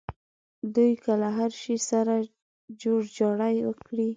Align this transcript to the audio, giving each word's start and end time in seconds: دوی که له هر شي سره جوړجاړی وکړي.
دوی 0.75 0.91
که 1.03 1.13
له 1.21 1.29
هر 1.37 1.51
شي 1.61 1.75
سره 1.89 2.13
جوړجاړی 2.81 3.57
وکړي. 3.67 4.09